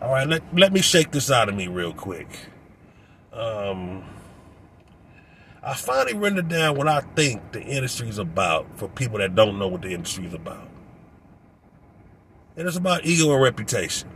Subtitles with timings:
[0.00, 2.28] All right, let let me shake this out of me real quick.
[3.32, 4.04] Um,
[5.62, 9.58] I finally written down what I think the industry is about for people that don't
[9.58, 10.68] know what the industry is about.
[12.56, 14.08] And it's about ego and reputation.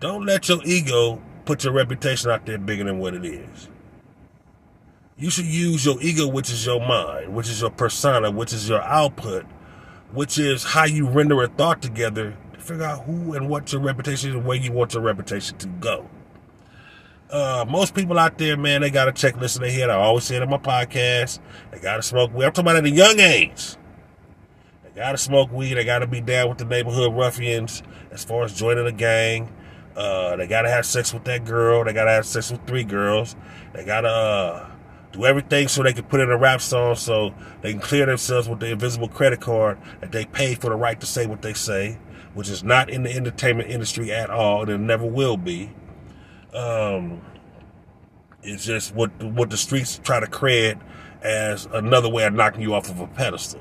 [0.00, 3.68] Don't let your ego put your reputation out there bigger than what it is.
[5.16, 8.68] You should use your ego, which is your mind, which is your persona, which is
[8.68, 9.44] your output,
[10.12, 13.80] which is how you render a thought together to figure out who and what your
[13.80, 16.08] reputation is and where you want your reputation to go.
[17.30, 19.90] Uh, most people out there, man, they got a checklist in their head.
[19.90, 21.40] I always say it in my podcast.
[21.70, 22.44] They got to smoke weed.
[22.44, 23.76] I'm talking about at a young age.
[24.84, 25.74] They got to smoke weed.
[25.74, 29.52] They got to be down with the neighborhood ruffians as far as joining a gang.
[29.96, 31.84] Uh, they got to have sex with that girl.
[31.84, 33.34] They got to have sex with three girls.
[33.74, 34.70] They got to uh,
[35.12, 38.48] do everything so they can put in a rap song so they can clear themselves
[38.48, 41.54] with the invisible credit card that they paid for the right to say what they
[41.54, 41.98] say,
[42.38, 45.72] which is not in the entertainment industry at all, and it never will be.
[46.54, 47.20] Um,
[48.44, 50.80] it's just what what the streets try to cred
[51.20, 53.60] as another way of knocking you off of a pedestal.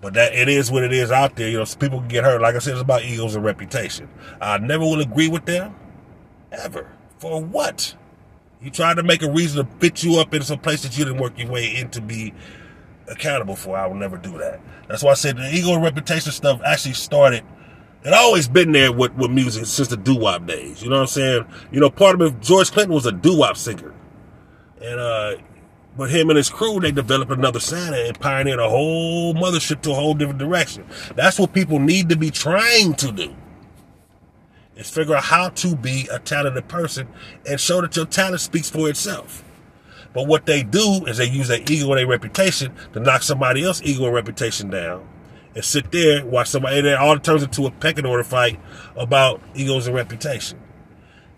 [0.00, 1.48] But that it is what it is out there.
[1.48, 2.42] You know, so people can get hurt.
[2.42, 4.08] Like I said, it's about egos and reputation.
[4.40, 5.76] I never will agree with them,
[6.50, 6.90] ever.
[7.20, 7.94] For what?
[8.60, 11.04] You try to make a reason to fit you up in some place that you
[11.04, 12.34] didn't work your way in to be
[13.06, 13.76] accountable for.
[13.76, 14.60] I will never do that.
[14.88, 17.44] That's why I said the ego and reputation stuff actually started
[18.06, 20.80] it always been there with, with music since the doo-wop days.
[20.80, 21.44] You know what I'm saying?
[21.72, 23.92] You know, part of it, George Clinton was a doo-wop singer.
[24.80, 25.36] And, uh,
[25.96, 29.90] but him and his crew, they developed another sound and pioneered a whole mothership to
[29.90, 30.86] a whole different direction.
[31.16, 33.34] That's what people need to be trying to do.
[34.76, 37.08] Is figure out how to be a talented person
[37.44, 39.42] and show that your talent speaks for itself.
[40.12, 43.64] But what they do is they use their ego and their reputation to knock somebody
[43.64, 45.08] else's ego and reputation down
[45.56, 48.60] and sit there watch somebody and it all turns into a pecking order fight
[48.94, 50.60] about egos and reputation.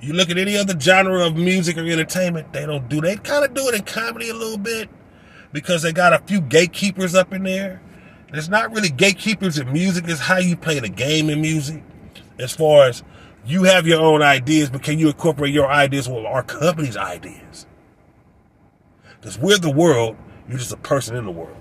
[0.01, 3.01] You look at any other genre of music or entertainment, they don't do.
[3.01, 4.91] They kind of do it in comedy a little bit
[5.53, 7.81] because they got a few gatekeepers up in there.
[8.33, 10.05] There's not really gatekeepers in music.
[10.09, 11.85] It's how you play the game in music.
[12.41, 13.05] As far as
[13.47, 17.67] you have your own ideas, but can you incorporate your ideas with our company's ideas?
[19.21, 20.17] Because we're the world.
[20.49, 21.57] You're just a person in the world.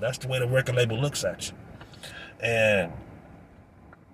[0.00, 1.56] That's the way the record label looks at you
[2.40, 2.92] and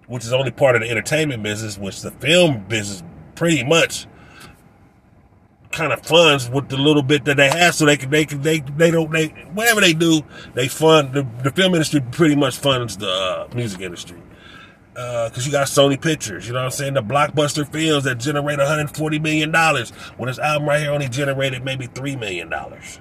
[0.06, 3.02] which is only part of the entertainment business, which the film business
[3.36, 4.06] pretty much
[5.70, 8.42] kind of funds with the little bit that they have, so they can they can
[8.42, 10.22] they they don't they whatever they do,
[10.54, 14.20] they fund the, the film industry pretty much funds the uh, music industry.
[14.92, 16.94] Because uh, you got Sony Pictures, you know what I'm saying?
[16.94, 21.64] The blockbuster films that generate 140 million dollars when this album right here only generated
[21.64, 22.98] maybe three million dollars.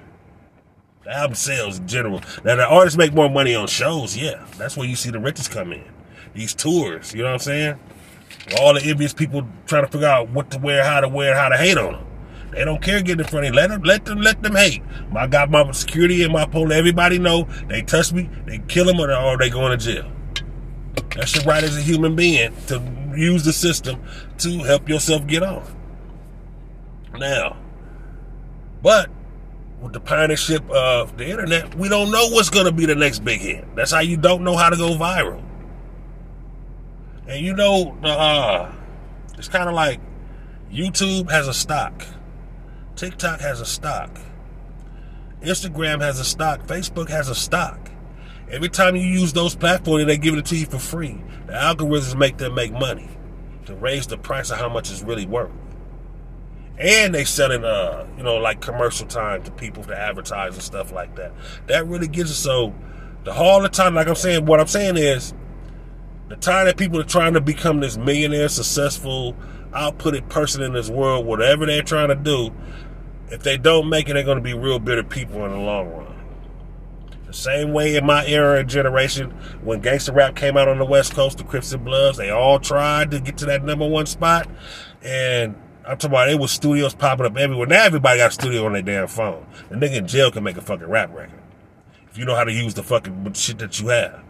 [1.02, 2.20] The album sales in general.
[2.44, 4.44] Now the artists make more money on shows, yeah.
[4.58, 5.84] That's where you see the riches come in.
[6.34, 7.80] These tours, you know what I'm saying?
[8.58, 11.48] All the envious people trying to figure out what to wear, how to wear, how
[11.48, 12.06] to hate on them.
[12.50, 13.56] They don't care getting in front of you.
[13.56, 14.82] Let them, let them, let them hate.
[15.16, 16.76] I got my security and my police.
[16.76, 20.10] Everybody know they touch me, they kill them or, or they going to jail.
[21.16, 22.82] That's your right as a human being to
[23.16, 24.02] use the system
[24.38, 25.74] to help yourself get off.
[27.18, 27.56] Now,
[28.82, 29.10] but
[29.80, 33.24] with the pioneership of the internet, we don't know what's going to be the next
[33.24, 33.64] big hit.
[33.74, 35.42] That's how you don't know how to go viral.
[37.26, 38.72] And you know, uh,
[39.38, 40.00] it's kind of like
[40.70, 42.04] YouTube has a stock,
[42.96, 44.18] TikTok has a stock,
[45.40, 47.90] Instagram has a stock, Facebook has a stock.
[48.50, 51.22] Every time you use those platforms, they give it to you for free.
[51.46, 53.08] The algorithms make them make money
[53.66, 55.52] to raise the price of how much it's really worth
[56.78, 60.92] and they selling uh you know like commercial time to people to advertise and stuff
[60.92, 61.32] like that
[61.66, 62.74] that really gives us so
[63.24, 65.34] the whole the time like i'm saying what i'm saying is
[66.28, 69.34] the time that people are trying to become this millionaire successful
[69.72, 72.50] outputted person in this world whatever they're trying to do
[73.28, 75.88] if they don't make it they're going to be real bitter people in the long
[75.88, 76.10] run
[77.30, 79.30] the same way in my era and generation,
[79.62, 82.58] when gangster rap came out on the West Coast, the Crips and Bloods, they all
[82.58, 84.50] tried to get to that number one spot.
[85.00, 85.54] And
[85.90, 87.66] I'm talking about it was studios popping up everywhere.
[87.66, 89.44] Now everybody got a studio on their damn phone.
[89.70, 91.40] The nigga in jail can make a fucking rap record.
[92.08, 94.22] If you know how to use the fucking shit that you have.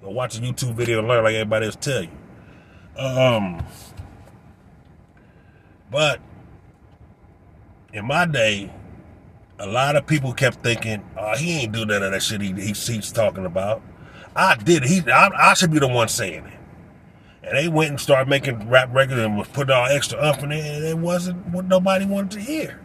[0.00, 2.10] Go watch a YouTube video and learn like everybody else tell you.
[2.98, 3.62] Um
[5.90, 6.18] but
[7.92, 8.72] in my day,
[9.58, 12.52] a lot of people kept thinking, oh, he ain't do none of that shit he,
[12.54, 13.82] he, he's talking about.
[14.34, 14.84] I did.
[14.84, 16.58] He, I, I should be the one saying it.
[17.46, 20.52] And they went and started making rap records and was putting all extra up in
[20.52, 22.80] it, and it wasn't what nobody wanted to hear.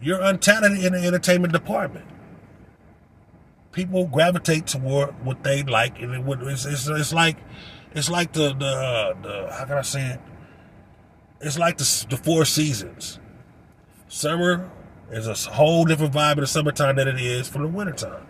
[0.00, 2.06] You're untalented in the entertainment department.
[3.72, 6.14] People gravitate toward what they like, and
[6.48, 7.36] it's, it's, it's like
[7.94, 10.20] It's like the the, uh, the how can I say it?
[11.40, 13.20] It's like the the four seasons.
[14.08, 14.70] Summer
[15.10, 18.26] is a whole different vibe in the summertime than it is from the wintertime.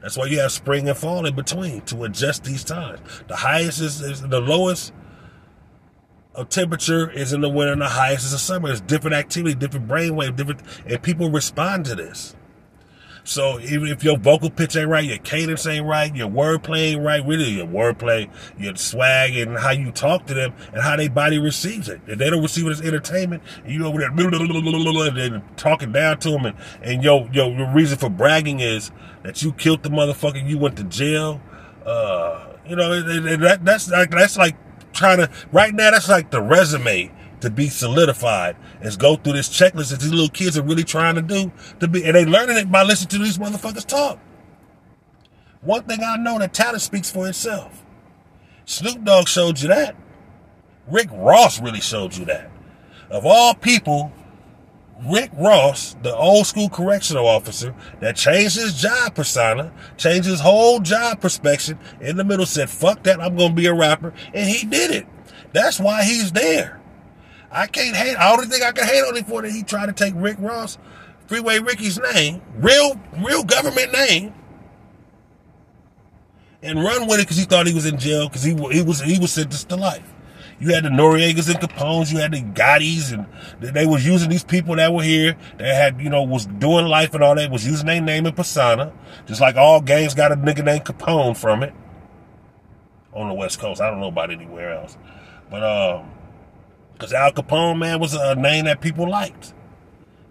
[0.00, 3.00] That's why you have spring and fall in between to adjust these times.
[3.28, 4.92] The highest is, is the lowest
[6.34, 8.70] of temperature is in the winter and the highest is the summer.
[8.70, 12.34] It's different activity, different brainwave, different, and people respond to this.
[13.24, 17.02] So even if your vocal pitch ain't right, your cadence ain't right, your wordplay ain't
[17.02, 21.10] right, really your wordplay, your swag, and how you talk to them, and how their
[21.10, 22.00] body receives it.
[22.06, 26.46] If they don't receive it as entertainment, you over there and talking down to them,
[26.46, 28.90] and, and your, your your reason for bragging is
[29.22, 31.40] that you killed the motherfucker, you went to jail.
[31.84, 34.56] Uh, you know that, that's like that's like
[34.92, 35.90] trying to right now.
[35.90, 40.28] That's like the resume to be solidified is go through this checklist that these little
[40.28, 43.18] kids are really trying to do to be, and they learning it by listening to
[43.18, 44.18] these motherfuckers talk.
[45.62, 47.84] One thing I know that talent speaks for itself.
[48.64, 49.96] Snoop Dogg showed you that.
[50.88, 52.50] Rick Ross really showed you that.
[53.10, 54.12] Of all people,
[55.04, 60.80] Rick Ross, the old school correctional officer that changed his job persona, changed his whole
[60.80, 64.12] job perspective in the middle, said, fuck that, I'm going to be a rapper.
[64.34, 65.06] And he did it.
[65.52, 66.79] That's why he's there.
[67.50, 68.16] I can't hate.
[68.16, 70.36] I only think I can hate on him for that he tried to take Rick
[70.38, 70.78] Ross,
[71.26, 74.34] Freeway Ricky's name, real real government name,
[76.62, 79.00] and run with it because he thought he was in jail because he he was
[79.00, 80.14] he was sentenced to life.
[80.60, 83.26] You had the Noriegas and Capones, you had the Gottis, and
[83.62, 87.14] they was using these people that were here that had, you know, was doing life
[87.14, 88.92] and all that, was using their name and persona.
[89.26, 91.72] Just like all gangs got a nigga named Capone from it.
[93.14, 93.80] On the West Coast.
[93.80, 94.98] I don't know about anywhere else.
[95.50, 96.10] But um
[97.00, 99.54] because Al Capone, man, was a name that people liked.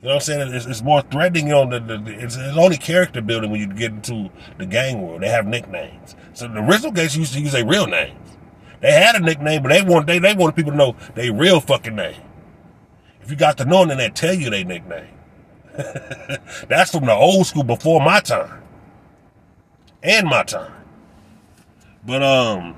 [0.01, 0.53] You know what I'm saying?
[0.53, 1.47] It's, it's more threatening.
[1.47, 4.29] You know, the, the, it's, it's, only character building when you get into
[4.59, 5.21] the gang world.
[5.21, 6.15] They have nicknames.
[6.33, 8.37] So the original gangs used to use their real names.
[8.81, 11.59] They had a nickname, but they want they they wanted people to know their real
[11.59, 12.21] fucking name.
[13.21, 15.09] If you got to know them, then they tell you their nickname.
[16.69, 18.63] That's from the old school before my time
[20.01, 20.71] and my time.
[22.05, 22.75] But um,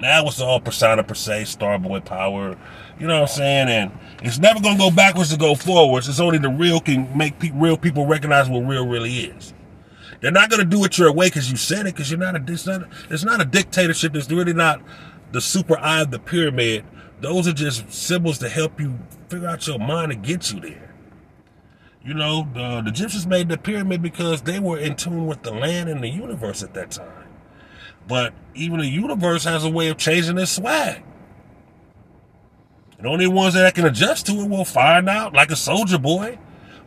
[0.00, 2.56] now it's all persona per se, Starboy power.
[2.98, 3.68] You know what I'm saying?
[3.68, 3.92] And
[4.22, 6.08] it's never gonna go backwards to go forwards.
[6.08, 9.54] It's only the real can make pe- real people recognize what real really is.
[10.20, 11.94] They're not gonna do it your way because you said it.
[11.94, 12.52] Because you're not a.
[12.52, 12.82] It's not.
[13.08, 14.14] It's not a dictatorship.
[14.14, 14.82] It's really not
[15.32, 16.84] the super eye of the pyramid.
[17.20, 18.98] Those are just symbols to help you
[19.28, 20.94] figure out your mind and get you there.
[22.02, 25.52] You know, the, the Egyptians made the pyramid because they were in tune with the
[25.52, 27.19] land and the universe at that time.
[28.10, 31.00] But even the universe has a way of changing its swag.
[32.98, 36.36] And only ones that can adjust to it will find out, like a Soulja Boy,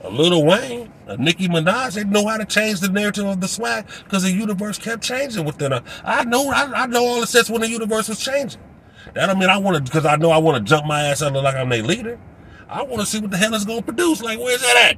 [0.01, 1.93] a Lil Wayne, a Nicki Minaj.
[1.93, 5.45] They know how to change the narrative of the swag because the universe kept changing
[5.45, 5.81] within a.
[6.03, 8.61] I know, I, I know all the sets when the universe was changing.
[9.13, 11.21] That I mean, I want to because I know I want to jump my ass
[11.21, 12.19] out like I'm their leader.
[12.67, 14.21] I want to see what the hell is going to produce.
[14.21, 14.97] Like, where's that at?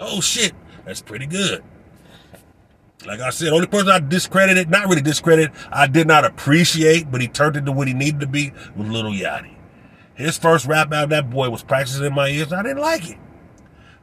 [0.00, 0.54] Oh shit,
[0.86, 1.62] that's pretty good.
[3.06, 7.20] Like I said, only person I discredited, not really discredited, I did not appreciate, but
[7.20, 9.54] he turned into what he needed to be was Lil Yachty.
[10.14, 12.52] His first rap out, that boy was practicing in my ears.
[12.52, 13.18] I didn't like it.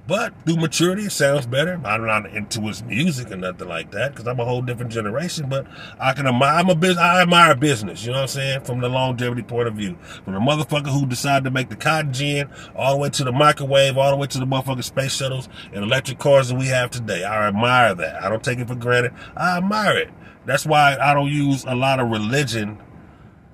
[0.08, 1.82] But through maturity, it sounds better.
[1.84, 5.50] I'm not into his music or nothing like that because I'm a whole different generation.
[5.50, 5.66] But
[6.00, 8.62] I can admire, I'm a business, I admire business, you know what I'm saying?
[8.62, 9.98] From the longevity point of view.
[10.24, 13.32] From the motherfucker who decided to make the cotton gin all the way to the
[13.32, 16.92] microwave, all the way to the motherfucking space shuttles and electric cars that we have
[16.92, 17.24] today.
[17.24, 18.24] I admire that.
[18.24, 19.14] I don't take it for granted.
[19.36, 20.10] I admire it.
[20.46, 22.78] That's why I don't use a lot of religion.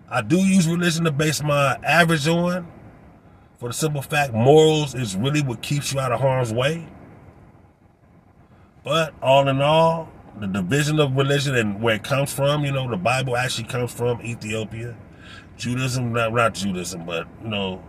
[0.09, 2.67] I do use religion to base my average on
[3.61, 6.87] for the simple fact morals is really what keeps you out of harm's way.
[8.83, 12.89] But all in all, the division of religion and where it comes from, you know,
[12.89, 14.97] the Bible actually comes from Ethiopia.
[15.57, 17.83] Judaism, not, not Judaism, but, you know,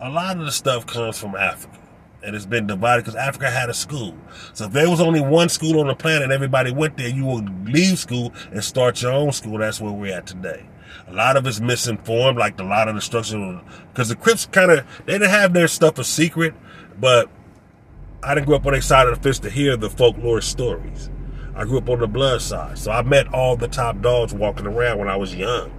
[0.00, 1.78] a lot of the stuff comes from Africa.
[2.22, 4.16] And it's been divided because Africa had a school.
[4.54, 7.26] So if there was only one school on the planet and everybody went there, you
[7.26, 9.58] would leave school and start your own school.
[9.58, 10.66] That's where we're at today.
[11.08, 13.60] A lot of it's misinformed, like a lot of the structure,
[13.92, 16.54] because the Crips kind of they didn't have their stuff a secret,
[16.98, 17.28] but
[18.22, 21.10] I didn't grow up on their side of the fence to hear the folklore stories.
[21.54, 24.66] I grew up on the blood side, so I met all the top dogs walking
[24.66, 25.70] around when I was young.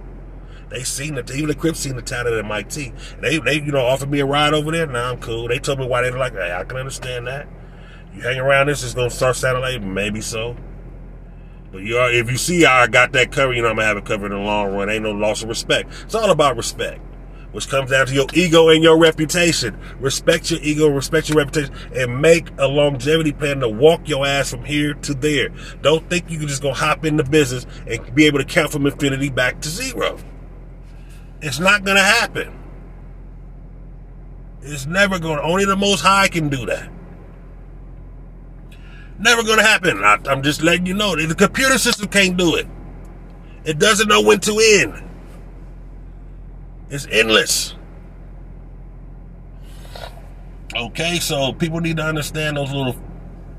[0.68, 1.30] They seen it.
[1.30, 2.92] Even the Crips seen the talent at MIT.
[3.20, 4.86] They, they, you know, offered me a ride over there.
[4.86, 5.48] Now I'm cool.
[5.48, 6.32] They told me why they like.
[6.32, 7.48] Hey, I can understand that.
[8.14, 10.56] You hang around this, it's gonna start sounding like maybe so.
[11.74, 13.96] But you are, if you see I got that cover, you know I'm gonna have
[13.96, 14.88] it covered in the long run.
[14.88, 15.92] Ain't no loss of respect.
[16.04, 17.00] It's all about respect.
[17.54, 19.78] which comes down to your ego and your reputation.
[20.00, 24.50] Respect your ego, respect your reputation, and make a longevity plan to walk your ass
[24.50, 25.50] from here to there.
[25.80, 28.86] Don't think you can just go hop into business and be able to count from
[28.86, 30.18] infinity back to zero.
[31.42, 32.52] It's not to happen.
[34.62, 36.90] It's never to, only the most high can do that.
[39.18, 40.02] Never to happen.
[40.02, 41.14] I, I'm just letting you know.
[41.14, 42.66] The computer system can't do it.
[43.64, 45.02] It doesn't know when to end.
[46.90, 47.74] It's endless.
[50.76, 52.96] Okay, so people need to understand those little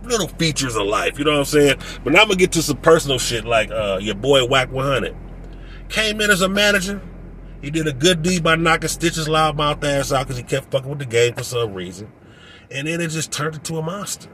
[0.04, 1.18] little features of life.
[1.18, 1.78] You know what I'm saying?
[2.04, 5.16] But now I'm gonna get to some personal shit like uh, your boy Wack 100
[5.90, 7.02] came in as a manager.
[7.62, 10.90] He did a good deed by knocking Stitch's loudmouth ass out because he kept fucking
[10.90, 12.12] with the game for some reason,
[12.70, 14.30] and then it just turned into a monster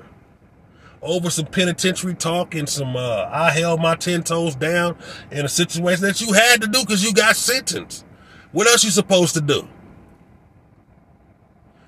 [1.02, 4.98] over some penitentiary talk and some uh, I held my ten toes down
[5.32, 8.06] in a situation that you had to do because you got sentenced.
[8.52, 9.68] What else you supposed to do?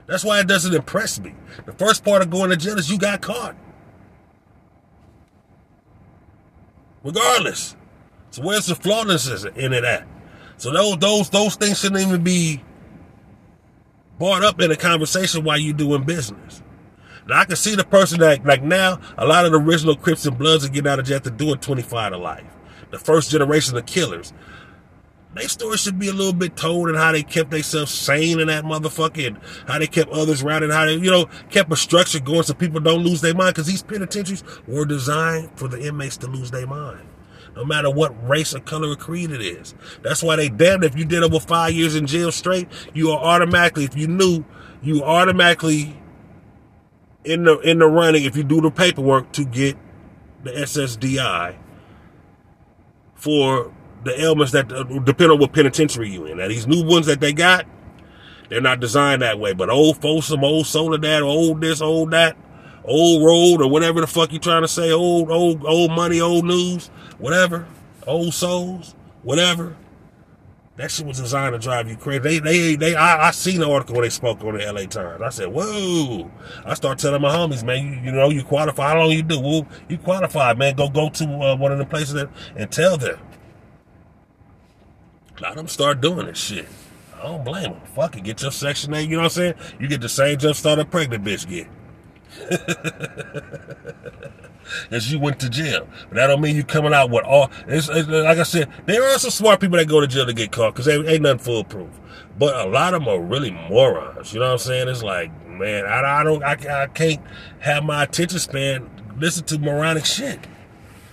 [0.06, 1.34] That's why it doesn't impress me.
[1.66, 3.56] The first part of going to jail is you got caught.
[7.04, 7.76] Regardless.
[8.32, 10.08] So where's the flawlessness in it at?
[10.58, 12.64] So those those those things shouldn't even be
[14.18, 16.64] brought up in a conversation while you're doing business.
[17.28, 20.26] Now I can see the person that like now a lot of the original Crips
[20.26, 22.46] and Bloods are getting out of jail to doing 25 to life.
[22.92, 24.34] The first generation of killers
[25.36, 28.48] their story should be a little bit told and how they kept themselves sane in
[28.48, 31.76] that motherfucker and how they kept others around and how they, you know, kept a
[31.76, 35.82] structure going so people don't lose their mind because these penitentiaries were designed for the
[35.82, 37.08] inmates to lose their mind.
[37.56, 39.76] No matter what race or color or creed it is.
[40.02, 43.20] That's why they damned if you did over five years in jail straight, you are
[43.20, 44.44] automatically, if you knew,
[44.82, 45.96] you automatically
[47.24, 49.78] in the in the running if you do the paperwork to get
[50.44, 51.58] the SSDI
[53.16, 53.72] for
[54.04, 56.38] the ailments that uh, depend on what penitentiary you in.
[56.38, 57.66] Now these new ones that they got,
[58.50, 59.54] they're not designed that way.
[59.54, 62.36] But old Folsom, old Soledad, old this, old that,
[62.84, 66.46] old road, or whatever the fuck you trying to say, old, old, old money, old
[66.46, 66.88] news,
[67.18, 67.66] whatever,
[68.06, 69.78] old souls, whatever.
[70.76, 72.20] That shit was designed to drive you crazy.
[72.20, 72.96] They, they, they.
[72.96, 74.88] I, I seen the article when they spoke on the L.A.
[74.88, 75.22] Times.
[75.22, 76.32] I said, "Whoa!"
[76.66, 78.90] I start telling my homies, man, you, you know, you qualify.
[78.90, 79.40] How long you do?
[79.40, 80.76] Well, you qualify, man.
[80.76, 83.20] Go, go to uh, one of the places that, and tell them.
[85.40, 86.68] Let them start doing this shit.
[87.16, 87.82] I don't blame them.
[87.96, 88.24] Fuck it.
[88.24, 89.54] Get your Section 8, you know what I'm saying?
[89.80, 91.68] You get the same jump start a pregnant bitch get.
[94.92, 95.88] As you went to jail.
[96.10, 97.52] But that don't mean you coming out with all.
[97.68, 100.34] It's, it's, like I said, there are some smart people that go to jail to
[100.34, 101.90] get caught because they ain't nothing foolproof.
[102.40, 104.34] But a lot of them are really morons.
[104.34, 104.88] You know what I'm saying?
[104.88, 107.22] It's like, man, I, I don't, I, I can't
[107.60, 110.40] have my attention span listen to moronic shit.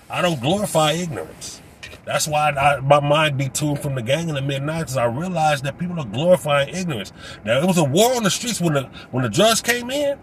[0.08, 1.60] I don't glorify ignorance.
[2.04, 4.96] That's why I, my mind be tuned from the gang in the mid nineties.
[4.96, 7.12] I realized that people are glorifying ignorance.
[7.44, 10.18] Now it was a war on the streets when the when the drugs came in.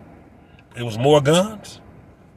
[0.77, 1.81] It was more guns.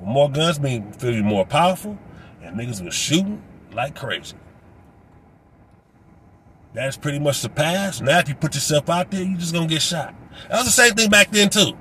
[0.02, 1.98] More guns mean feel you more powerful,
[2.42, 3.42] and niggas was shooting
[3.72, 4.36] like crazy.
[6.72, 8.02] That's pretty much the past.
[8.02, 10.14] Now if you put yourself out there, you're just gonna get shot.
[10.48, 11.76] That was the same thing back then too.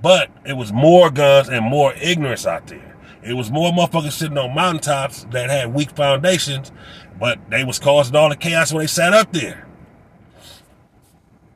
[0.00, 2.96] But it was more guns and more ignorance out there.
[3.22, 6.70] It was more motherfuckers sitting on mountaintops that had weak foundations,
[7.18, 9.66] but they was causing all the chaos when they sat up there.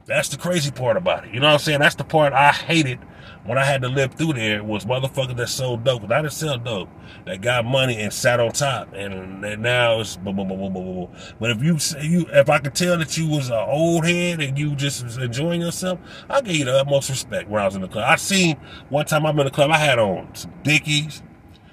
[0.07, 1.33] That's the crazy part about it.
[1.33, 1.79] You know what I'm saying?
[1.79, 2.99] That's the part I hated
[3.45, 6.03] when I had to live through there was motherfuckers that sold dope.
[6.03, 6.89] Cause I didn't sell dope.
[7.27, 10.73] That got money and sat on top, and, and now it's boom, boom, boom, boom,
[10.73, 11.09] boom.
[11.39, 14.59] But if you, you, if I could tell that you was an old head and
[14.59, 15.99] you just was enjoying yourself,
[16.29, 18.07] I give you the utmost respect when I was in the club.
[18.09, 18.57] I seen
[18.89, 21.23] one time I'm in the club, I had on some Dickies,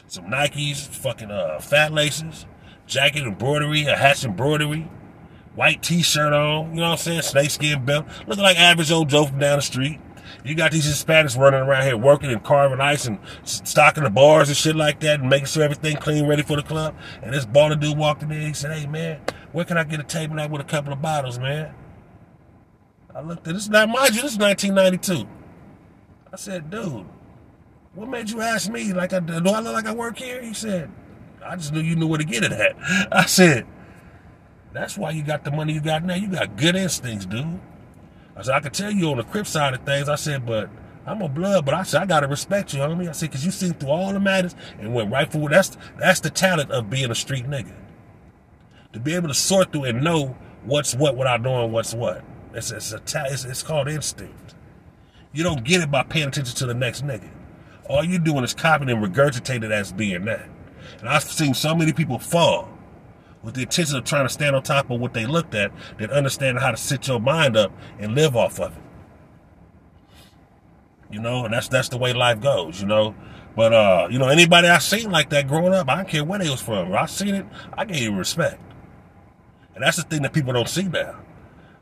[0.08, 2.46] some Nikes, fucking uh, fat laces,
[2.86, 4.90] jacket embroidery, a hatch embroidery,
[5.56, 9.26] white t-shirt on, you know what I'm saying, snakeskin belt, looking like average old Joe
[9.26, 10.00] from down the street.
[10.44, 14.50] You got these Hispanics running around here working and carving ice and stocking the bars
[14.50, 16.96] and shit like that and making sure everything clean, ready for the club.
[17.22, 18.40] And this baller dude walked in there.
[18.40, 19.22] He said, "Hey man,
[19.52, 21.74] where can I get a table night with a couple of bottles, man?"
[23.14, 23.70] I looked at this.
[23.70, 25.28] Now, mind you, this is 1992.
[26.34, 27.06] I said, "Dude,
[27.94, 28.94] what made you ask me?
[28.94, 30.42] Like, I, do I look like I work here?
[30.42, 30.90] He said,
[31.46, 32.76] I just knew you knew where to get it at.
[33.12, 33.66] I said,
[34.72, 36.16] that's why you got the money you got now.
[36.16, 37.60] You got good instincts, dude.
[38.36, 40.10] I said, I could tell you on the crip side of things.
[40.10, 40.70] I said, but
[41.06, 43.10] I'm a blood, but I said, I got to respect you, homie.
[43.10, 45.52] I said, because you seen through all the matters and went right forward.
[45.52, 47.74] That's, that's the talent of being a street nigga.
[48.94, 52.24] To be able to sort through and know what's what without knowing what's what.
[52.54, 54.56] It's, it's, a, it's, it's called instinct.
[55.34, 57.30] You don't get it by paying attention to the next nigga.
[57.90, 60.48] All you're doing is copying and regurgitating as being that.
[61.00, 62.70] And I've seen so many people fall
[63.44, 66.12] with the intention of trying to stand on top of what they looked at than
[66.12, 68.84] understanding how to set your mind up and live off of it.
[71.12, 73.16] You know, and that's that's the way life goes, you know.
[73.56, 76.40] But uh, you know, anybody I seen like that growing up, I don't care where
[76.40, 76.94] they was from.
[76.94, 78.62] I seen it, I gave respect.
[79.76, 81.20] And that's the thing that people don't see now.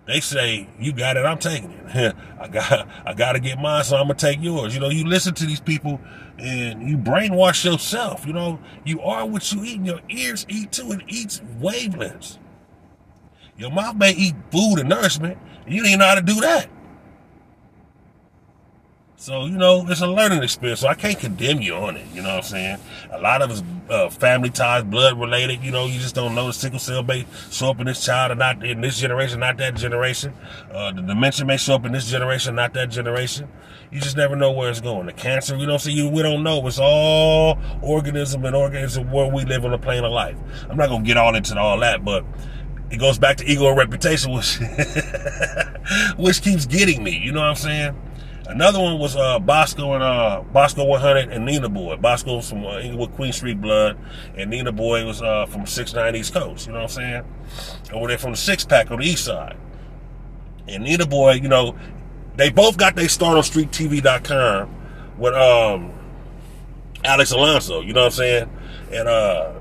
[0.09, 2.15] They say, you got it, I'm taking it.
[2.39, 4.73] I got I gotta get mine, so I'm gonna take yours.
[4.73, 6.01] You know, you listen to these people
[6.39, 8.25] and you brainwash yourself.
[8.25, 12.39] You know, you are what you eat, and your ears eat too, and eats wavelengths.
[13.55, 15.37] Your mouth may eat food and nourishment,
[15.67, 16.71] and you didn't know how to do that.
[19.21, 20.79] So, you know, it's a learning experience.
[20.79, 22.07] So I can't condemn you on it.
[22.13, 22.77] You know what I'm saying?
[23.11, 25.61] A lot of it's uh, family ties, blood related.
[25.61, 28.31] You know, you just don't know the sickle cell may show up in this child
[28.31, 30.33] or not in this generation, not that generation.
[30.71, 33.49] Uh, the dementia may show up in this generation, not that generation.
[33.91, 35.07] You just never know where it's going.
[35.07, 36.65] The cancer, you don't see, you, we don't know.
[36.65, 40.38] It's all organism and organism where we live on the plane of life.
[40.69, 42.23] I'm not going to get all into all that, but
[42.89, 44.59] it goes back to ego and reputation, which,
[46.17, 47.17] which keeps getting me.
[47.17, 47.95] You know what I'm saying?
[48.49, 51.97] Another one was uh, Bosco and uh, Bosco 100 and Nina Boy.
[51.97, 53.95] Bosco was from uh, Inglewood Queen Street Blood,
[54.35, 56.65] and Nina Boy was uh, from 69 East Coast.
[56.65, 57.93] You know what I'm saying?
[57.93, 59.55] Over there from the six pack on the east side.
[60.67, 61.77] And Nina Boy, you know,
[62.37, 64.75] they both got their start on StreetTV.com
[65.19, 65.93] with um,
[67.03, 67.81] Alex Alonso.
[67.81, 68.49] You know what I'm saying?
[68.91, 69.59] And uh,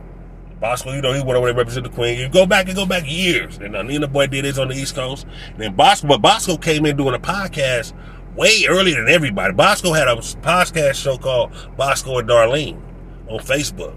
[0.60, 2.18] Bosco, you know, he went over there represent the Queen.
[2.18, 3.58] You go back and go back years.
[3.58, 5.26] And uh, Nina Boy did his on the East Coast.
[5.48, 7.92] And then Bosco, but Bosco came in doing a podcast
[8.36, 9.52] way earlier than everybody.
[9.52, 12.80] Bosco had a podcast show called Bosco and Darlene
[13.28, 13.96] on Facebook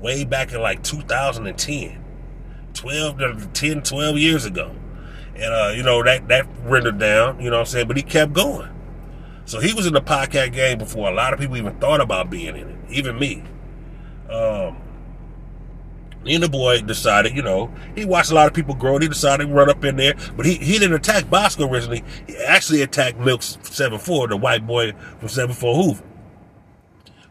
[0.00, 2.04] way back in like 2010,
[2.74, 4.74] 12 10, 12 years ago.
[5.34, 7.88] And, uh, you know, that, that rendered down, you know what I'm saying?
[7.88, 8.70] But he kept going.
[9.44, 12.30] So he was in the podcast game before a lot of people even thought about
[12.30, 13.44] being in it, even me.
[14.30, 14.76] Um,
[16.28, 18.94] and the boy decided, you know, he watched a lot of people grow.
[18.94, 22.04] And he decided to run up in there, but he, he didn't attack Bosco originally.
[22.26, 26.04] He actually attacked Milk 7-4, the white boy from 7-4 Hoover.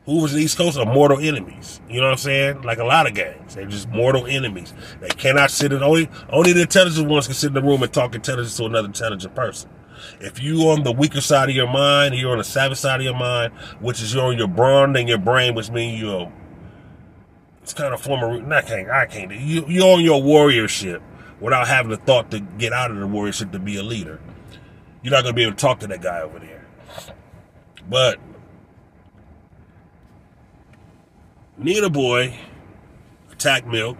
[0.06, 1.82] Hoover's and East Coast are mortal enemies.
[1.90, 2.62] You know what I'm saying?
[2.62, 3.56] Like a lot of gangs.
[3.56, 4.72] They're just mortal enemies.
[5.00, 7.92] They cannot sit in, only, only the intelligent ones can sit in the room and
[7.92, 9.72] talk intelligence to another intelligent person.
[10.20, 13.06] If you on the weaker side of your mind, you're on the savage side of
[13.06, 16.32] your mind, which is you're on your brawn and your brain, which means you're
[17.66, 21.02] it's kind of form of I can't I can't you you're on your warriorship
[21.40, 24.22] without having the thought to get out of the warriorship to be a leader.
[25.02, 26.64] You're not gonna be able to talk to that guy over there.
[27.90, 28.20] But
[31.58, 32.38] Nina boy
[33.32, 33.98] attacked Milk,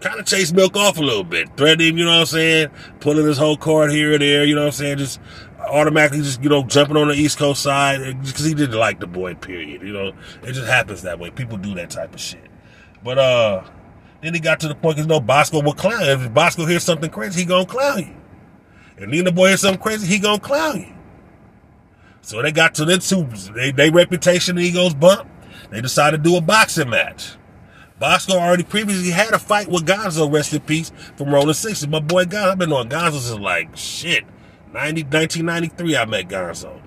[0.00, 2.70] kind of chased Milk off a little bit, threatened him, you know what I'm saying,
[3.00, 5.20] pulling his whole card here and there, you know what I'm saying, just
[5.58, 9.06] automatically just you know jumping on the East Coast side because he didn't like the
[9.06, 9.34] boy.
[9.34, 9.82] Period.
[9.82, 11.28] You know, it just happens that way.
[11.28, 12.51] People do that type of shit.
[13.04, 13.64] But uh,
[14.20, 16.02] then he got to the point because you know Bosco will clown.
[16.02, 18.14] If Bosco hears something crazy, he gonna clown you.
[18.96, 20.94] If Nina Boy hears something crazy, he gonna clown you.
[22.20, 25.28] So they got to their two, they, they reputation and egos bump.
[25.70, 27.36] They decided to do a boxing match.
[27.98, 31.88] Bosco already previously had a fight with Gonzo, rest in peace, from Rolling Sixties.
[31.88, 34.24] My boy Gonzo, I've been on Gonzo since like shit.
[34.72, 36.81] 90, 1993 I met Gonzo.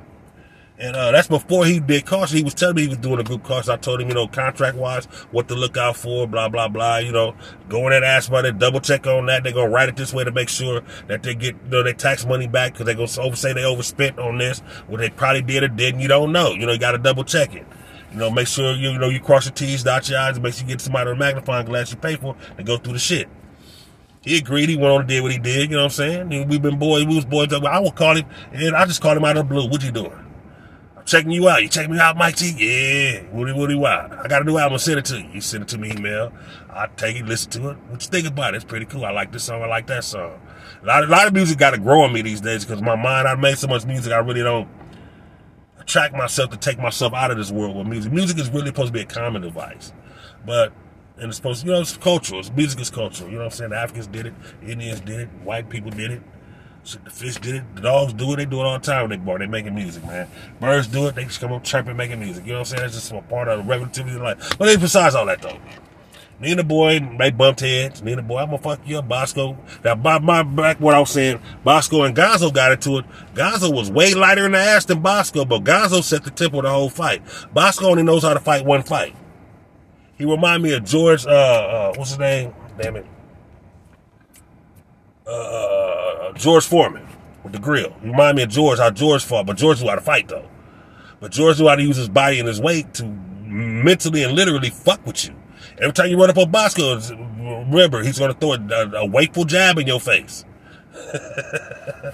[0.77, 2.33] And uh, that's before he did Kausion.
[2.35, 3.69] He was telling me he was doing a group Kausion.
[3.69, 6.97] I told him, you know, contract wise, what to look out for, blah, blah, blah.
[6.97, 7.33] You know,
[7.69, 9.43] go in and ask money, double check on that.
[9.43, 11.83] They're going to write it this way to make sure that they get you know,
[11.83, 14.59] their tax money back because they're going to say they overspent on this.
[14.88, 16.51] What they probably did or didn't, you don't know.
[16.51, 17.65] You know, you got to double check it.
[18.11, 20.43] You know, make sure you, you know you cross your T's, dot your I's, and
[20.43, 22.93] make sure you get somebody with a magnifying glass you pay for to go through
[22.93, 23.27] the shit.
[24.21, 24.69] He agreed.
[24.69, 25.69] He went on and did what he did.
[25.69, 26.47] You know what I'm saying?
[26.47, 27.05] We've been boys.
[27.05, 27.53] We was boys.
[27.53, 29.69] I would call him, and I just called him out of the blue.
[29.69, 30.24] What you doing?
[31.05, 31.61] Checking you out.
[31.61, 32.53] You check me out, Mike T?
[32.57, 33.23] Yeah.
[33.31, 34.09] Woody, Woody, why?
[34.23, 34.77] I got a new album.
[34.79, 35.29] Send it to you.
[35.33, 36.33] You send it to me email.
[36.69, 37.77] I take it, listen to it.
[37.87, 38.57] What you think about it?
[38.57, 39.05] It's pretty cool.
[39.05, 39.61] I like this song.
[39.61, 40.41] I like that song.
[40.83, 42.95] A lot, a lot of music got to grow on me these days because my
[42.95, 44.67] mind, I made so much music, I really don't
[45.79, 48.11] attract myself to take myself out of this world with music.
[48.11, 49.93] Music is really supposed to be a common device.
[50.45, 50.73] But,
[51.17, 52.39] and it's supposed to, you know, it's cultural.
[52.39, 53.29] It's, music is cultural.
[53.29, 53.69] You know what I'm saying?
[53.69, 54.33] The Africans did it.
[54.65, 55.29] Indians did it.
[55.43, 56.23] White people did it.
[56.85, 57.75] Shit, the fish did it.
[57.75, 58.35] The dogs do it.
[58.37, 59.39] They do it all the time they bar.
[59.39, 60.27] They making music, man.
[60.59, 61.15] Birds do it.
[61.15, 62.45] They just come up chirping, making music.
[62.45, 62.81] You know what I'm saying?
[62.83, 64.57] That's just a part of the relativity of life.
[64.57, 65.57] But besides all that, though.
[66.39, 68.03] Nina Boy, they bumped heads.
[68.03, 69.57] Nina Boy, I'm gonna fuck you up, Bosco.
[69.83, 73.05] Now, by my back, what I was saying, Bosco and Gonzo got into it.
[73.33, 76.69] Gonzo was way lighter in the ass than Bosco, but Gonzo set the tempo the
[76.69, 77.21] whole fight.
[77.53, 79.15] Bosco only knows how to fight one fight.
[80.17, 82.53] He remind me of George, uh, uh, what's his name?
[82.77, 83.05] Damn it.
[85.25, 85.94] Uh,
[86.25, 87.07] uh George Foreman
[87.43, 87.95] with the grill.
[88.01, 90.49] Remind me of George, how George fought, but George knew how to fight though.
[91.19, 94.69] But George knew how to use his body and his weight to mentally and literally
[94.69, 95.35] fuck with you.
[95.77, 99.45] Every time you run up on Bosco, remember, he's going to throw a, a, wakeful
[99.45, 100.45] jab in your face.
[100.93, 102.13] it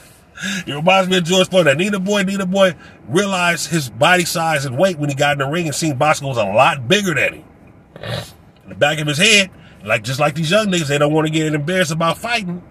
[0.67, 1.67] reminds me of George Floyd.
[1.67, 2.75] That Nina Boy, Nina Boy
[3.07, 6.27] realized his body size and weight when he got in the ring and seen Bosco
[6.27, 7.45] was a lot bigger than him.
[8.63, 9.51] In the back of his head,
[9.85, 12.63] like just like these young niggas, they don't want to get embarrassed about fighting.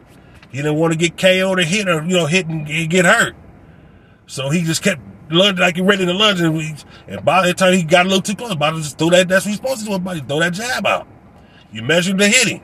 [0.50, 3.34] He didn't want to get KO'd or hit or, you know, hit and get hurt.
[4.26, 6.40] So he just kept lunging like he ready to lunge.
[6.40, 6.74] And, we,
[7.06, 9.44] and by the time he got a little too close, Bobby just throw that, that's
[9.44, 9.98] what he's supposed to do.
[9.98, 11.06] Buddy, throw that jab out.
[11.72, 12.62] You measured the hitting.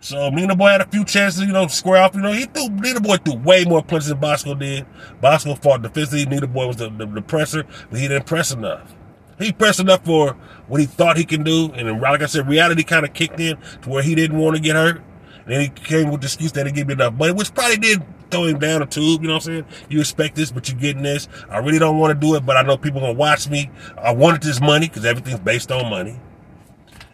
[0.00, 2.14] So Nina Boy had a few chances, you know, square off.
[2.14, 4.86] You know, he threw Nina Boy threw way more punches than Bosco did.
[5.20, 6.26] Bosco fought defensively.
[6.26, 8.94] Nina Boy was the, the, the presser, but he didn't press enough.
[9.38, 10.32] He pressed enough for
[10.66, 13.58] what he thought he can do, and like I said, reality kind of kicked in
[13.82, 15.02] to where he didn't want to get hurt.
[15.46, 18.02] Then he came with the excuse that he gave me enough money, which probably did
[18.30, 19.22] throw him down a tube.
[19.22, 19.64] You know what I'm saying?
[19.88, 21.28] You expect this, but you're getting this.
[21.48, 23.70] I really don't want to do it, but I know people gonna watch me.
[23.96, 26.18] I wanted this money because everything's based on money.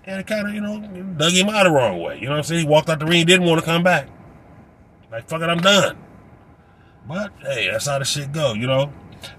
[0.04, 0.80] And it kind of, you know,
[1.16, 2.18] dug him out the wrong way.
[2.18, 2.62] You know what I'm saying?
[2.62, 4.08] He walked out the ring, didn't want to come back.
[5.12, 5.96] Like, fuck it, I'm done.
[7.06, 8.92] But, hey, that's how the shit go, you know?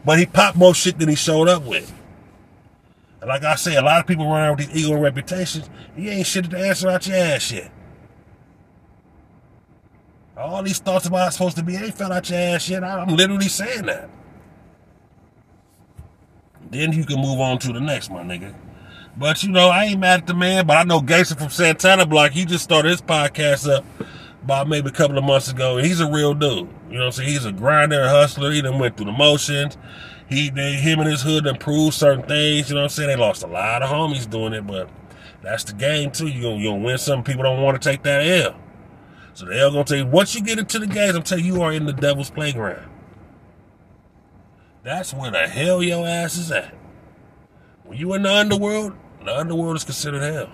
[0.06, 1.94] But he popped more shit than he showed up with.
[3.20, 5.70] And like I say, a lot of people run around with these ego reputations.
[5.96, 7.72] He ain't shit to answer out your ass yet.
[10.36, 12.84] All these thoughts about how supposed to be ain't fell out your ass yet.
[12.84, 14.10] I'm literally saying that.
[16.72, 18.56] Then you can move on to the next, my nigga.
[19.16, 22.06] But you know, I ain't mad at the man, but I know Gangster from Santana
[22.08, 23.86] Block, he just started his podcast up
[24.44, 26.68] about maybe a couple of months ago, and he's a real dude.
[26.90, 27.30] You know what I'm saying?
[27.30, 28.52] He's a grinder, a hustler.
[28.52, 29.78] He done went through the motions.
[30.28, 32.70] He, they, him and his hood improved certain things.
[32.70, 33.10] You know what I'm saying?
[33.10, 34.90] They lost a lot of homies doing it, but
[35.44, 36.28] that's the game too.
[36.28, 38.56] You you win some people don't want to take that L.
[39.34, 41.62] So they're gonna tell you once you get into the games, I'm telling you, you
[41.62, 42.90] are in the devil's playground.
[44.84, 46.74] That's where the hell your ass is at.
[47.84, 48.94] When you in the underworld,
[49.24, 50.52] the underworld is considered hell.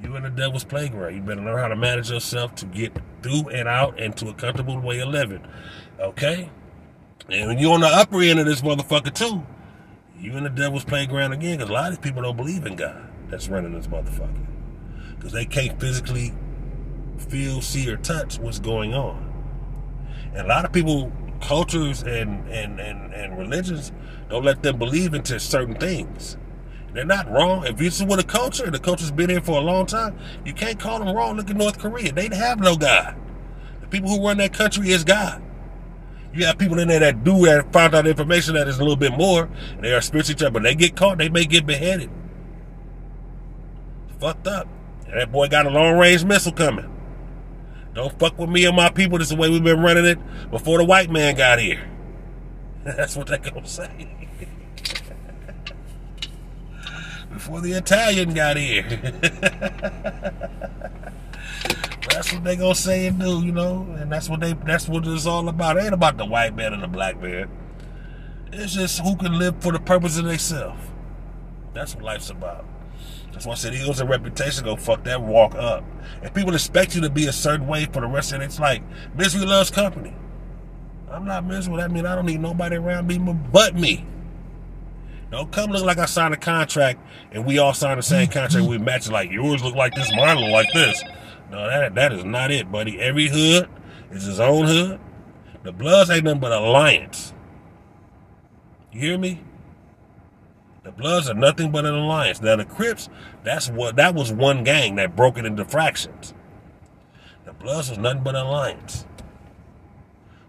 [0.00, 1.16] You in the devil's playground.
[1.16, 4.34] You better learn how to manage yourself to get through and out and to a
[4.34, 5.44] comfortable way of living.
[5.98, 6.50] Okay?
[7.28, 9.44] And when you're on the upper end of this motherfucker too,
[10.20, 12.76] you in the devil's playground again, because a lot of these people don't believe in
[12.76, 14.57] God that's running this motherfucker
[15.18, 16.32] because they can't physically
[17.18, 19.24] feel, see, or touch what's going on.
[20.32, 23.92] And a lot of people, cultures and, and, and, and religions
[24.28, 26.36] don't let them believe into certain things.
[26.92, 27.66] They're not wrong.
[27.66, 30.52] If you see with a culture, the culture's been here for a long time, you
[30.52, 31.36] can't call them wrong.
[31.36, 32.12] Look at North Korea.
[32.12, 33.16] They have no God.
[33.80, 35.42] The people who run that country is God.
[36.32, 38.96] You have people in there that do that find out information that is a little
[38.96, 42.10] bit more, and they are spiritually, but they get caught, they may get beheaded.
[44.20, 44.68] fucked up.
[45.14, 46.94] That boy got a long range missile coming.
[47.94, 49.18] Don't fuck with me and my people.
[49.18, 50.18] This is the way we've been running it
[50.50, 51.88] before the white man got here.
[52.84, 54.08] That's what they gonna say.
[57.32, 58.82] before the Italian got here.
[62.08, 65.06] that's what they gonna say and do, you know, and that's what they that's what
[65.06, 65.76] it's all about.
[65.76, 67.48] It ain't about the white man and the black man.
[68.52, 70.80] It's just who can live for the purpose of themselves.
[71.74, 72.64] That's what life's about.
[73.32, 75.84] That's why I said egos and reputation go fuck that walk up.
[76.22, 78.44] If people expect you to be a certain way for the rest of it.
[78.44, 78.82] It's like
[79.16, 80.14] misery loves company.
[81.10, 81.78] I'm not miserable.
[81.78, 84.06] That means I don't need nobody around me but me.
[85.30, 87.00] Don't come look like I signed a contract
[87.32, 88.66] and we all signed the same contract.
[88.66, 91.02] We match like yours look like this, mine look like this.
[91.50, 93.00] No, that that is not it, buddy.
[93.00, 93.68] Every hood
[94.10, 95.00] is his own hood.
[95.62, 97.34] The Bloods ain't nothing but alliance.
[98.92, 99.42] You hear me?
[100.98, 102.42] Bloods are nothing but an alliance.
[102.42, 103.08] Now the Crips,
[103.44, 106.34] that's what that was one gang that broke it into fractions.
[107.44, 109.06] The Bloods was nothing but an alliance.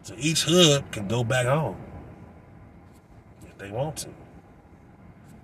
[0.02, 1.78] So each hood can go back home
[3.48, 4.10] if they want to.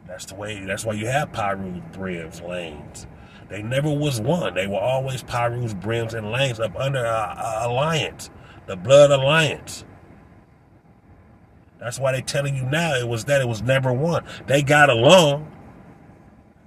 [0.08, 0.65] That's the way.
[0.65, 3.06] That's why you have Pirus, Brims, Lanes.
[3.48, 4.56] They never was one.
[4.56, 8.32] They were always Pirus, Brims, and Lanes up under a, a alliance,
[8.65, 9.86] the Blood Alliance.
[11.80, 14.24] That's why they're telling you now it was that it was never one.
[14.48, 15.52] They got along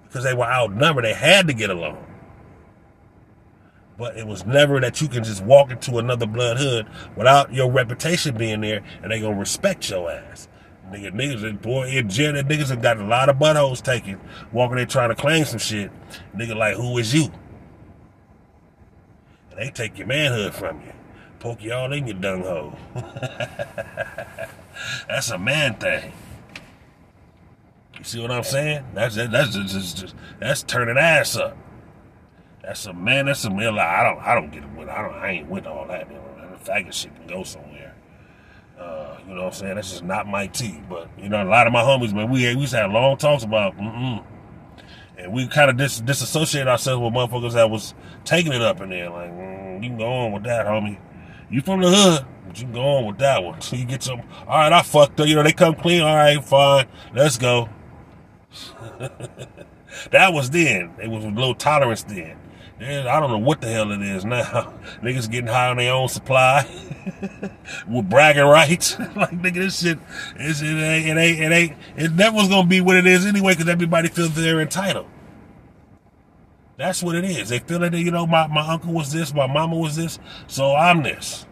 [0.04, 1.04] because they were outnumbered.
[1.04, 2.04] They had to get along.
[3.96, 7.70] But it was never that you can just walk into another blood hood without your
[7.70, 10.48] reputation being there and they gonna respect your ass.
[10.90, 14.20] Nigga, niggas, boy, in jail, that niggas have got a lot of buttholes taken
[14.52, 15.90] walking there trying to claim some shit.
[16.34, 17.30] Nigga, like, who is you?
[19.50, 20.92] And they take your manhood from you,
[21.40, 22.78] poke you all in your dung hole.
[25.08, 26.12] That's a man thing.
[27.98, 28.84] You see what I'm saying?
[28.94, 31.56] That's that's just, just, just that's turning ass up.
[32.62, 33.26] That's a man.
[33.26, 33.74] That's a man.
[33.76, 34.88] Like, I don't I don't get it with.
[34.88, 35.14] I don't.
[35.14, 36.08] I ain't with all that.
[36.08, 36.18] Man.
[36.64, 37.94] Faggot shit can go somewhere.
[38.78, 39.74] Uh, you know what I'm saying?
[39.76, 40.80] That's just not my tea.
[40.88, 43.16] But you know, a lot of my homies, man, we we used to have long
[43.16, 43.76] talks about.
[43.76, 44.24] Mm-mm.
[45.16, 47.92] And we kind of dis- disassociate ourselves with motherfuckers that was
[48.24, 49.10] taking it up in there.
[49.10, 50.98] Like, mm, you can go on with that, homie.
[51.50, 53.60] You from the hood, but you can go on with that one.
[53.60, 55.26] So you get some, all right, I fucked up.
[55.26, 56.02] You know, they come clean.
[56.02, 56.86] All right, fine.
[57.14, 57.68] Let's go.
[60.10, 60.92] that was then.
[61.02, 62.36] It was a little tolerance then.
[62.80, 64.72] I don't know what the hell it is now.
[65.02, 66.64] Niggas getting high on their own supply
[67.88, 68.98] with bragging rights.
[68.98, 69.98] like nigga, this shit,
[70.36, 73.54] it ain't, it ain't, it ain't, it never was gonna be what it is anyway
[73.54, 75.06] because everybody feels they're entitled.
[76.78, 77.48] That's what it is.
[77.48, 80.76] They feel that you know my, my uncle was this, my mama was this, so
[80.76, 81.44] I'm this.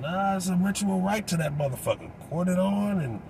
[0.00, 2.10] Nah, it's a ritual right to that motherfucker.
[2.28, 3.22] Courted on and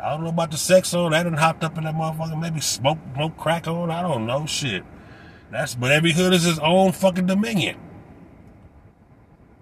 [0.00, 1.12] I don't know about the sex on.
[1.12, 2.40] I done hopped up in that motherfucker.
[2.40, 3.90] Maybe smoke, smoke crack on.
[3.90, 4.46] I don't know.
[4.46, 4.82] Shit.
[5.50, 7.76] That's but every hood is its own fucking dominion.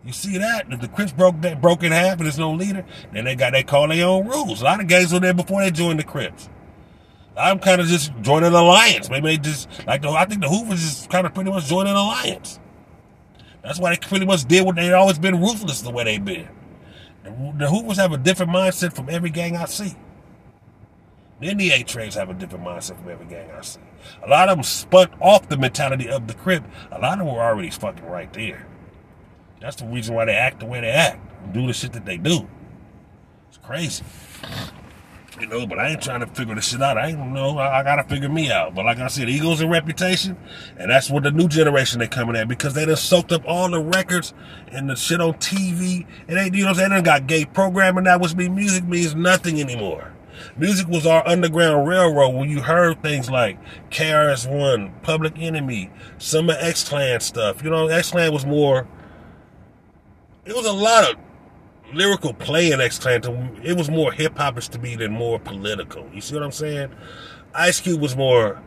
[0.05, 0.67] You see that?
[0.71, 3.53] If the Crips broke that broke in half and there's no leader, then they got
[3.53, 4.61] they call their own rules.
[4.61, 6.49] A lot of gangs were there before they joined the Crips.
[7.37, 9.11] I'm kind of just joining an alliance.
[9.11, 11.91] Maybe they just like the, I think the Hoovers just kind of pretty much joining
[11.91, 12.59] an alliance.
[13.63, 16.49] That's why they pretty much did what they always been ruthless the way they been.
[17.25, 19.97] The, Hoovers have a different mindset from every gang I see.
[21.41, 23.81] The NDA trains have a different mindset from every gang I see.
[24.25, 26.65] A lot of them spun off the mentality of the Crip.
[26.93, 28.67] A lot of them were already fucking right there.
[29.61, 32.17] That's the reason why they act the way they act, do the shit that they
[32.17, 32.49] do.
[33.49, 34.05] It's crazy.
[35.41, 36.97] You know, but I ain't trying to figure this shit out.
[36.97, 37.59] I ain't know.
[37.59, 38.75] I, I, gotta figure me out.
[38.75, 40.37] But like I said, egos and reputation,
[40.79, 43.71] and that's what the new generation they coming at because they done soaked up all
[43.71, 44.33] the records
[44.69, 46.07] and the shit on TV.
[46.27, 49.61] It ain't you know they done got gay programming now, which means music means nothing
[49.61, 50.13] anymore.
[50.57, 53.59] Music was our underground railroad when you heard things like
[53.91, 57.63] KRS-One, Public Enemy, some of X Clan stuff.
[57.63, 58.87] You know, X Clan was more.
[60.45, 61.17] It was a lot of
[61.93, 63.23] lyrical play in X Clan.
[63.63, 66.09] It was more hip hopish to me than more political.
[66.13, 66.95] You see what I'm saying?
[67.55, 68.63] Ice Cube was more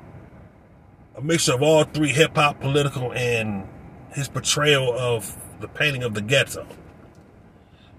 [1.15, 3.67] a mixture of all three hip hop, political, and
[4.13, 6.65] his portrayal of the painting of the ghetto.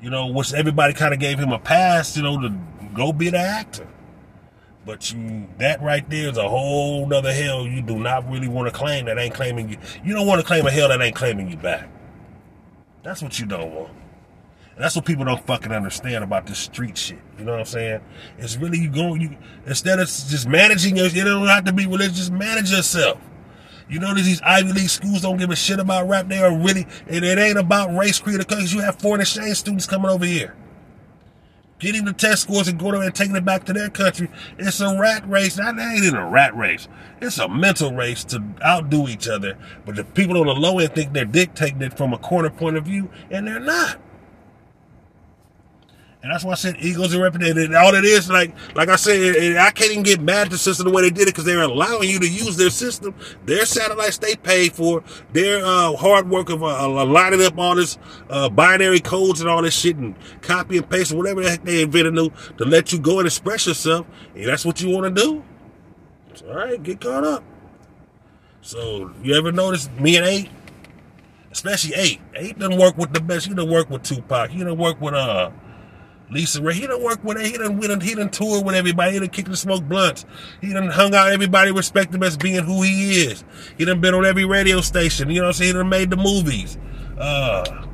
[0.01, 2.55] You know, which everybody kind of gave him a pass, you know, to
[2.95, 3.87] go be the actor.
[4.87, 8.73] But you, that right there is a whole nother hell you do not really want
[8.73, 9.77] to claim that ain't claiming you.
[10.03, 11.89] You don't want to claim a hell that ain't claiming you back.
[13.03, 13.93] That's what you don't want.
[14.81, 17.19] That's what people don't fucking understand about this street shit.
[17.39, 18.01] You know what I'm saying?
[18.39, 21.87] It's really you going, you, instead of just managing your, you don't have to be
[21.87, 23.21] religious, just manage yourself.
[23.91, 26.29] You know these Ivy League schools don't give a shit about rap.
[26.29, 29.59] They are really, and it ain't about race, creed, or because you have foreign exchange
[29.59, 30.57] students coming over here
[31.81, 34.29] getting the test scores and going over and taking it back to their country.
[34.59, 35.57] It's a rat race.
[35.57, 36.87] That ain't even a rat race.
[37.21, 39.59] It's a mental race to outdo each other.
[39.85, 42.77] But the people on the low end think they're dictating it from a corner point
[42.77, 43.99] of view, and they're not.
[46.23, 47.75] And that's why I said egos and reputation.
[47.75, 50.87] All it is, like, like I said, I can't even get mad at the system
[50.87, 53.15] the way they did it because they're allowing you to use their system,
[53.47, 55.03] their satellites they pay for,
[55.33, 57.97] their uh, hard work of uh, lining up all this
[58.29, 61.83] uh, binary codes and all this shit and copy and paste whatever the heck they
[61.83, 64.07] invented new to let you go and express yourself.
[64.35, 65.43] And that's what you want to do.
[66.47, 67.43] all right, get caught up.
[68.61, 70.51] So you ever notice me and Eiht,
[71.51, 73.47] especially Eiht, Eiht doesn't work with the best.
[73.47, 74.51] He don't work with Tupac.
[74.51, 75.51] He don't work with uh
[76.31, 76.73] LisaRaye.
[76.73, 77.43] He done work with her.
[77.43, 79.13] He done, we done, he done tour with everybody.
[79.13, 80.25] He done kicked and smoked blunts.
[80.61, 81.33] He done hung out.
[81.33, 83.45] Everybody respect him as being who he is.
[83.77, 85.31] He done been on every radio station.
[85.31, 85.69] You know what I'm saying?
[85.69, 86.79] He done made the movies.
[87.19, 87.87] Uh,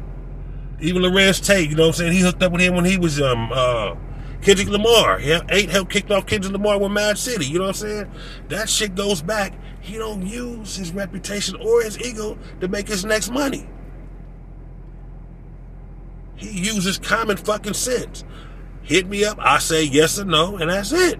[0.80, 2.12] even Larenz Tate, you know what I'm saying?
[2.12, 3.94] He hooked up with him when he was, um, uh,
[4.42, 5.20] Kendrick Lamar.
[5.20, 7.46] Yeah, Eiht helped kicked off Kendrick Lamar with m.A.A.d city.
[7.46, 8.10] You know what I'm saying?
[8.48, 9.54] That shit goes back.
[9.80, 13.66] He don't use his reputation or his ego to make his next money.
[16.36, 18.24] He uses common fucking sense.
[18.82, 21.18] Hit me up, I say yes or no, and that's it.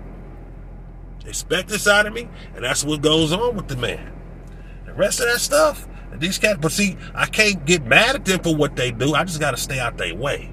[1.27, 4.13] Expect this out of me, and that's what goes on with the man.
[4.85, 8.41] The rest of that stuff, these cats, but see, I can't get mad at them
[8.41, 9.15] for what they do.
[9.15, 10.53] I just got to stay out their way.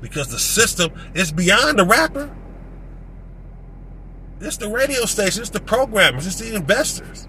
[0.00, 2.34] Because the system is beyond the rapper.
[4.40, 7.26] It's the radio station, it's the programmers, it's the investors.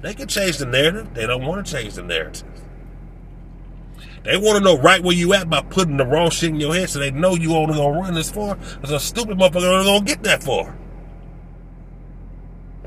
[0.00, 1.14] They can change the narrative.
[1.14, 2.48] They don't want to change the narrative.
[4.26, 6.74] They want to know right where you at by putting the wrong shit in your
[6.74, 8.56] head so they know you only gonna run this far.
[8.56, 10.76] Because a stupid motherfucker only gonna get that far.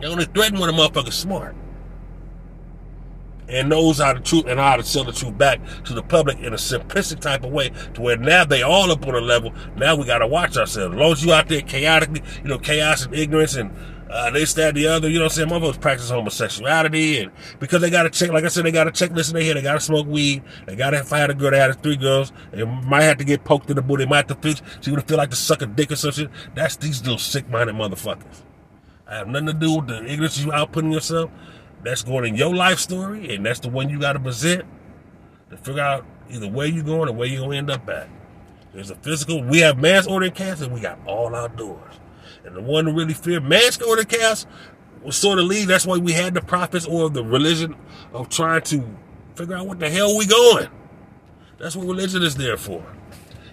[0.01, 1.55] They only threaten when a motherfucker's smart.
[3.47, 6.39] And knows how to truth and how to sell the truth back to the public
[6.39, 9.53] in a simplistic type of way to where now they all up on a level.
[9.77, 10.93] Now we gotta watch ourselves.
[10.93, 13.71] As long as you out there chaotically, you know, chaos and ignorance and
[14.09, 15.07] uh, this, that, the other.
[15.07, 15.61] You know what I'm saying?
[15.61, 18.91] Motherfuckers practice homosexuality, and because they got to check, like I said, they got a
[18.91, 19.57] checklist in their head.
[19.57, 20.43] They got to smoke weed.
[20.65, 21.51] They got to find a girl.
[21.51, 22.31] They had three girls.
[22.51, 24.05] They might have to get poked in the booty.
[24.05, 24.61] They might have to fix.
[24.81, 26.29] She would feel like to suck a dick or some shit.
[26.55, 28.43] That's these little sick-minded motherfuckers.
[29.07, 31.31] I have nothing to do with the ignorance you outputting yourself.
[31.83, 34.65] That's going in your life story, and that's the one you got to present
[35.49, 38.09] to figure out either where you're going or where you're going to end up at.
[38.73, 39.43] There's a physical.
[39.43, 41.99] We have mass order chaos, and we got all outdoors.
[42.45, 44.45] And the one who really fear mass order chaos
[45.03, 45.67] was sort of lead.
[45.67, 47.75] That's why we had the prophets or the religion
[48.13, 48.83] of trying to
[49.35, 50.67] figure out what the hell we going.
[51.57, 52.83] That's what religion is there for.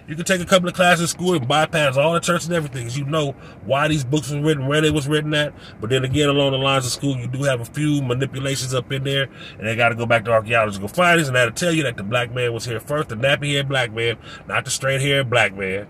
[0.07, 2.53] You can take a couple of classes in school and bypass all the church and
[2.53, 3.31] everything you know
[3.65, 5.53] why these books were written, where they was written at.
[5.81, 8.89] But then again, along the lines of school, you do have a few manipulations up
[8.93, 11.83] in there, and they got to go back to archaeological findings, and that'll tell you
[11.83, 15.53] that the black man was here first, the nappy-haired black man, not the straight-haired black
[15.53, 15.87] man.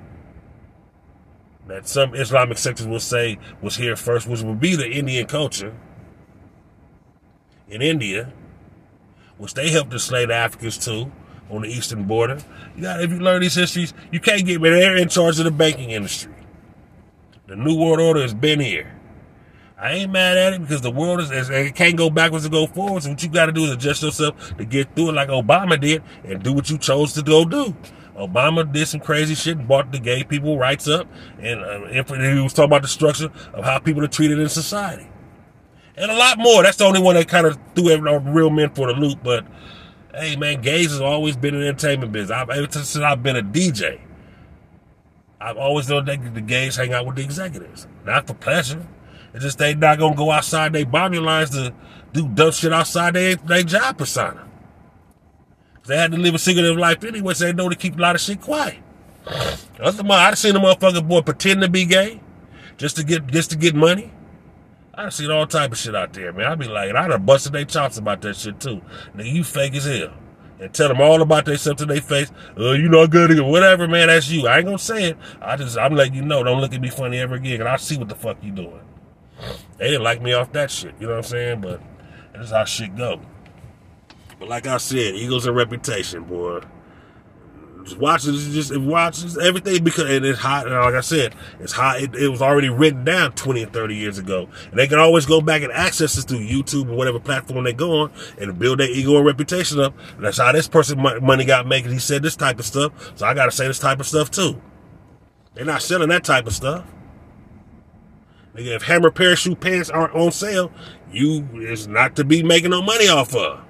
[1.67, 5.75] That some Islamic sectors will say was here first, which would be the Indian culture
[7.67, 8.31] in India,
[9.37, 11.11] which they helped enslave the Africans too
[11.49, 12.39] on the eastern border.
[12.75, 14.69] You got if you learn these histories, you can't get me.
[14.69, 16.33] They're in charge of the banking industry.
[17.47, 18.93] The New World Order has been here.
[19.79, 22.65] I ain't mad at it because the world is, it can't go backwards and go
[22.65, 23.05] forwards.
[23.05, 25.79] So what you got to do is adjust yourself to get through it like Obama
[25.79, 27.75] did and do what you chose to go do.
[28.17, 31.07] Obama did some crazy shit and brought the gay people rights up.
[31.39, 35.07] And uh, he was talking about the structure of how people are treated in society.
[35.95, 36.63] And a lot more.
[36.63, 39.19] That's the only one that kind of threw every, real men for the loop.
[39.23, 39.45] But
[40.13, 42.31] hey, man, gays has always been an entertainment business.
[42.31, 43.99] I've, ever since I've been a DJ,
[45.39, 47.87] I've always known that the gays hang out with the executives.
[48.05, 48.87] Not for pleasure.
[49.33, 51.73] It's just they not gonna go outside they bombing lines to
[52.13, 54.46] do dumb shit outside their, their job persona.
[55.87, 58.15] They had to live a secretive life anyway, so they know to keep a lot
[58.15, 58.77] of shit quiet.
[59.27, 62.21] I've seen a motherfucker boy pretend to be gay
[62.77, 64.11] just to get just to get money.
[64.93, 66.47] I've seen all type of shit out there, man.
[66.47, 68.81] I'd be like, I'd have busted their chops about that shit too.
[69.15, 70.13] Nigga, you fake as hell.
[70.59, 72.31] And tell them all about themselves to their face.
[72.57, 74.47] Uh, you know good or whatever, man, that's you.
[74.47, 75.17] I ain't gonna say it.
[75.39, 77.75] I just I'm letting you know, don't look at me funny ever again, and I
[77.77, 78.81] see what the fuck you doing.
[79.77, 81.61] They didn't like me off that shit, you know what I'm saying?
[81.61, 81.81] But
[82.33, 83.21] that's how shit go.
[84.39, 86.61] But like I said, Eagles a reputation, boy.
[87.83, 90.67] Just watch it, just watch everything because and it's hot.
[90.67, 92.01] And like I said, it's hot.
[92.01, 94.49] It, it, was already written down 20 and 30 years ago.
[94.69, 97.71] And they can always go back and access this through YouTube or whatever platform they
[97.71, 99.93] go on and build their ego and reputation up.
[100.17, 101.85] And that's how this person money got made.
[101.85, 102.91] He said this type of stuff.
[103.15, 104.61] So I got to say this type of stuff too.
[105.53, 106.85] They're not selling that type of stuff.
[108.53, 110.71] Nigga, if hammer parachute pants aren't on sale,
[111.11, 113.63] you is not to be making no money off of.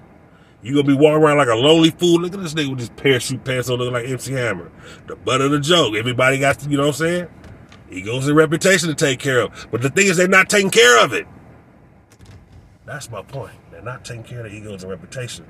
[0.68, 2.20] You gonna be walking around like a lonely fool.
[2.20, 4.70] Look at this nigga with his parachute pants on looking like MC Hammer.
[5.08, 5.96] The butt of the joke.
[5.96, 7.28] Everybody got to, you know what I'm saying?
[7.90, 9.68] Egos and reputation to take care of.
[9.72, 11.26] But the thing is, they're not taking care of it.
[12.86, 13.54] That's my point.
[13.72, 15.46] They're not taking care of the egos and reputation.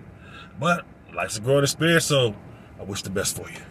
[0.59, 2.35] But life's a growing experience, so
[2.79, 3.61] I wish the best for you.